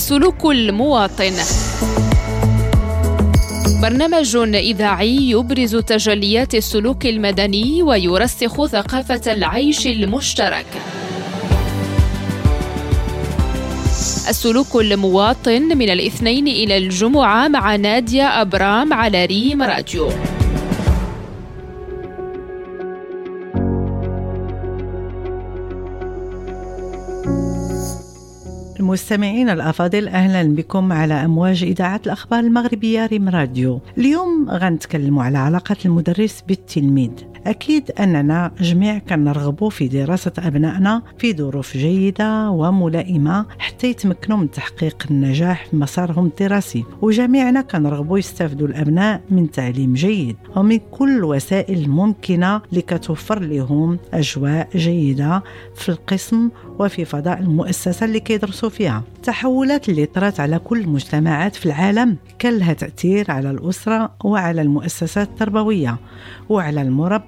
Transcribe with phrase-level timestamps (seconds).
[0.00, 1.32] السلوك المواطن
[3.82, 10.66] برنامج إذاعي يبرز تجليات السلوك المدني ويرسخ ثقافة العيش المشترك.
[14.28, 20.08] السلوك المواطن من الاثنين إلى الجمعة مع نادية أبرام على ريم راديو.
[28.90, 33.80] المستمعين الأفاضل أهلا بكم على أمواج إذاعة الأخبار المغربية ريم راديو.
[33.98, 37.10] اليوم غنتكلموا على علاقة المدرس بالتلميذ.
[37.46, 45.06] أكيد أننا جميع كنرغبوا في دراسة أبنائنا في ظروف جيدة وملائمة حتى يتمكنوا من تحقيق
[45.10, 46.84] النجاح في مسارهم الدراسي.
[47.02, 55.42] وجميعنا كنرغبوا يستافدوا الأبناء من تعليم جيد ومن كل الوسائل الممكنة لكتوفر لهم أجواء جيدة
[55.74, 59.02] في القسم وفي فضاء المؤسسة اللي كيدرسوا فيها.
[59.16, 65.28] التحولات اللي طرات على كل المجتمعات في العالم كان لها تأثير على الأسرة وعلى المؤسسات
[65.28, 65.96] التربوية
[66.48, 66.82] وعلى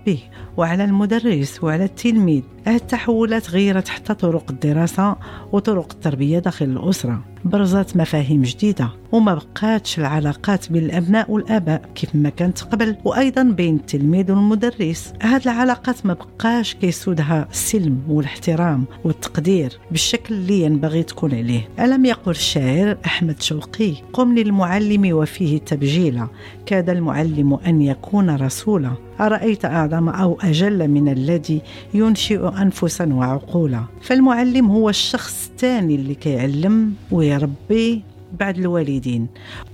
[0.09, 0.21] المربي
[0.57, 2.43] وعلى المدرس وعلى التلميذ.
[2.67, 5.17] التحولات غيرت حتى طرق الدراسة
[5.53, 7.25] وطرق التربية داخل الأسرة.
[7.45, 13.77] برزت مفاهيم جديدة وما بقاتش العلاقات بين الأبناء والآباء كيف ما كانت قبل وأيضا بين
[13.77, 15.13] التلميذ والمدرس.
[15.23, 21.69] هذه العلاقات ما بقاش كيسودها السلم والاحترام والتقدير بالشكل اللي ينبغي تكون عليه.
[21.81, 26.29] ألم يقل الشاعر أحمد شوقي قم للمعلم وفيه تبجيلا
[26.67, 28.93] كاد المعلم أن يكون رسولا.
[29.21, 31.63] أرأيت أعظم أو أجل من الذي
[31.95, 33.85] ينشئ أنفسا وعقولا.
[34.03, 38.03] فالمعلم هو الشخص الثاني اللي كيعلم ويربي
[38.41, 39.27] بعد الوالدين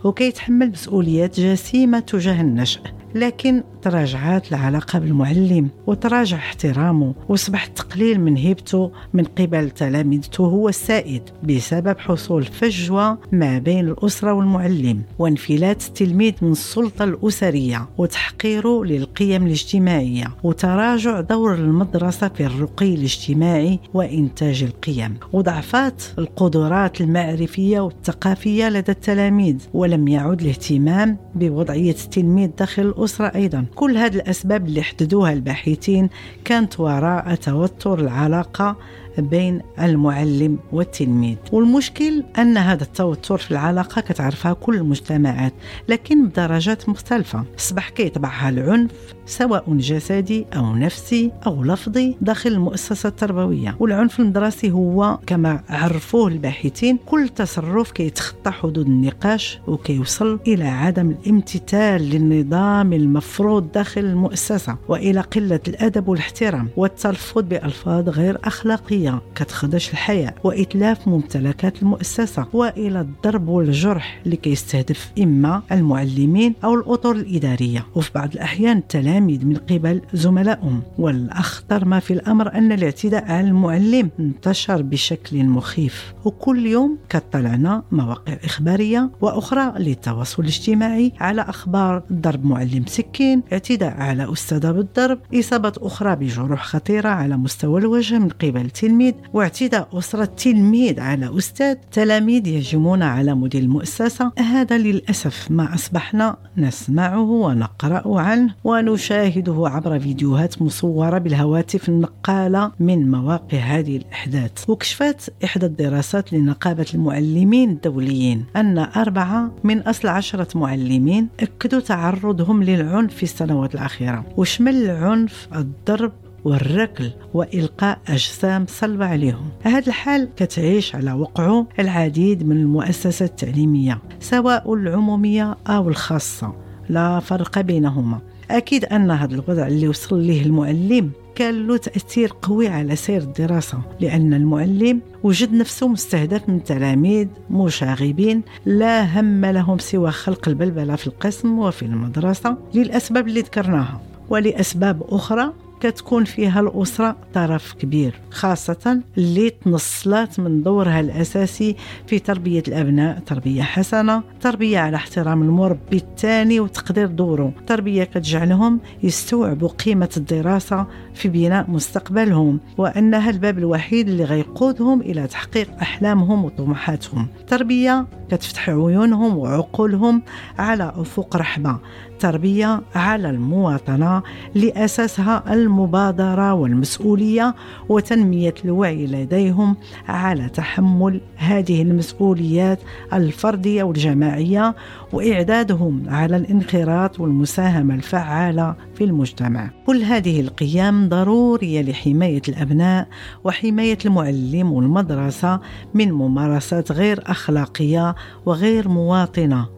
[0.05, 2.81] وكيتحمل مسؤوليات جسيمة تجاه النشأ.
[3.15, 11.23] لكن تراجعت العلاقة بالمعلم وتراجع احترامه وصبح التقليل من هيبته من قبل تلامذته هو السائد
[11.43, 20.27] بسبب حصول فجوة ما بين الأسرة والمعلم وانفلات التلميذ من السلطة الأسرية وتحقيره للقيم الاجتماعية
[20.43, 25.15] وتراجع دور المدرسة في الرقي الاجتماعي وإنتاج القيم.
[25.33, 33.65] وضعفات القدرات المعرفية والثقافية لدى التلاميذ ولم يعد الاهتمام بوضعية التلميذ داخل الأسرة أيضا.
[33.75, 36.09] كل هذه الأسباب اللي حددوها الباحثين
[36.45, 38.77] كانت وراء توتر العلاقة
[39.21, 41.37] بين المعلم والتلميذ.
[41.53, 45.53] والمشكل أن هذا التوتر في العلاقة كتعرفها كل المجتمعات
[45.89, 47.45] لكن بدرجات مختلفة.
[47.59, 48.91] أصبح كيطبعها العنف
[49.27, 53.77] سواء جسدي أو نفسي أو لفظي داخل المؤسسة التربوية.
[53.81, 62.11] والعنف المدرسي هو كما عرفوه الباحثين كل تصرف كيتخطى حدود النقاش وكيوصل إلى عدم الامتثال
[62.11, 69.08] للنظام المفروض داخل المؤسسة وإلى قلة الأدب والاحترام والتلفظ بألفاظ غير أخلاقية.
[69.35, 77.87] كتخدش الحياة وإتلاف ممتلكات المؤسسة وإلى الضرب والجرح اللي كيستهدف إما المعلمين أو الأطر الإدارية.
[77.95, 84.11] وفي بعض الأحيان التلاميذ من قبل زملائهم والأخطر ما في الأمر أن الاعتداء على المعلم
[84.21, 86.15] انتشر بشكل مخيف.
[86.25, 94.33] وكل يوم كطلعنا مواقع إخبارية وأخرى للتواصل الاجتماعي على أخبار ضرب معلم سكين اعتداء على
[94.33, 98.98] أستاذة بالضرب إصابة أخرى بجروح خطيرة على مستوى الوجه من قبل تلميذ
[99.33, 104.33] واعتداء أسرة تلميذ على أستاذ تلاميذ يهجمون على مدير المؤسسة.
[104.39, 113.11] هذا للأسف ما أصبحنا نسمعه ونقرأ عنه ونشاهده نشاهده عبر فيديوهات مصورة بالهواتف النقالة من
[113.11, 114.71] مواقع هذه الأحداث.
[114.71, 123.15] وكشفت إحدى الدراسات لنقابة المعلمين الدوليين أن أربعة من أصل عشرة معلمين أكدوا تعرضهم للعنف
[123.15, 124.25] في السنوات الأخيرة.
[124.37, 126.13] وشمل العنف الضرب
[126.45, 129.49] والركل وإلقاء أجسام صلبة عليهم.
[129.63, 136.53] هذا الحال كتعيش على وقعه العديد من المؤسسات التعليمية سواء العمومية أو الخاصة.
[136.89, 138.21] لا فرق بينهما.
[138.51, 143.79] أكيد أن هذا الوضع اللي وصل له المعلم كان له تأثير قوي على سير الدراسة
[144.01, 151.07] لأن المعلم وجد نفسه مستهدف من تلاميذ مشاغبين لا هم لهم سوى خلق البلبلة في
[151.07, 154.01] القسم وفي المدرسة للأسباب اللي ذكرناها.
[154.31, 161.77] ولأسباب أخرى كتكون فيها الأسرة طرف كبير خاصة اللي تنصلات من دورها الأساسي
[162.07, 167.53] في تربية الأبناء تربية حسنة تربية على احترام المربي الثاني وتقدير دوره.
[167.67, 175.71] تربية كتجعلهم يستوعبوا قيمة الدراسة في بناء مستقبلهم وأنها الباب الوحيد اللي غيقودهم إلى تحقيق
[175.83, 177.29] أحلامهم وطموحاتهم.
[177.47, 180.23] تربية كتفتح عيونهم وعقولهم
[180.59, 181.79] على أفق رحبة
[182.19, 184.23] تربية على المواطنة
[184.55, 187.55] لأساسها المبادرة والمسؤولية
[187.89, 189.77] وتنمية الوعي لديهم
[190.09, 192.81] على تحمل هذه المسؤوليات
[193.13, 194.75] الفردية والجماعية
[195.13, 199.71] وإعدادهم على الانخراط والمساهمة الفعالة في المجتمع.
[199.87, 203.09] كل هذه القيم ضرورية لحماية الأبناء
[203.45, 205.61] وحماية المعلم والمدرسة
[205.95, 208.15] من ممارسات غير أخلاقية
[208.47, 209.69] وغير مواطنة.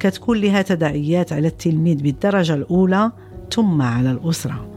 [0.00, 3.12] كتكون لها تداعيات على التلميذ بالدرجة الأولى
[3.52, 4.68] ثم على الأسرة.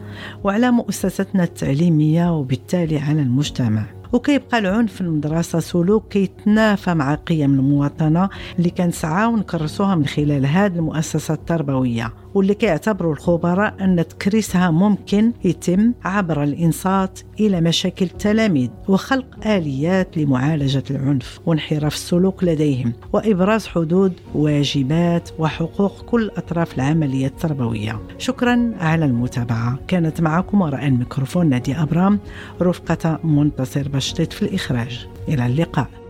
[0.44, 4.01] وعلى مؤسستنا التعليمية وبالتالي على المجتمع.
[4.14, 10.76] وكيبقى العنف في المدرسة سلوك كيتنافى مع قيم المواطنة اللي كنسعاو نكرسوها من خلال هذه
[10.76, 19.48] المؤسسات التربوية واللي كيعتبروا الخبراء أن تكريسها ممكن يتم عبر الإنصات إلى مشاكل التلاميذ وخلق
[19.48, 28.00] آليات لمعالجة العنف وانحراف السلوك لديهم وإبراز حدود واجبات وحقوق كل أطراف العملية التربوية.
[28.18, 29.80] شكرا على المتابعة.
[29.88, 32.20] كانت معكم وراء الميكروفون نادي أبرام
[32.62, 35.08] رفقة منتصر بشتيت في الإخراج.
[35.28, 36.01] إلى اللقاء.